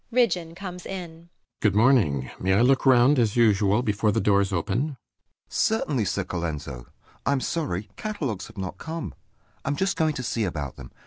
[0.11, 1.11] Ridgeon comes in.
[1.11, 1.29] RIDGEON.
[1.59, 2.31] Good morning.
[2.39, 4.79] May I look round, as well, before the doors open?
[4.87, 4.97] THE SECRETARY.
[5.89, 6.85] Certainly, Sir Colenso.
[7.23, 9.13] I'm sorry catalogues have not come:
[9.63, 10.91] I'm just going to see about them.